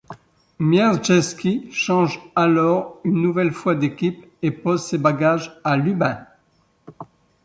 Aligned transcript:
Mierzejewski 0.57 1.69
change 1.71 2.19
alors 2.35 2.99
une 3.03 3.21
nouvelle 3.21 3.51
fois 3.51 3.75
d'équipe, 3.75 4.25
et 4.41 4.49
pose 4.49 4.83
ses 4.83 4.97
bagages 4.97 5.55
à 5.63 5.77
Lubin. 5.77 6.25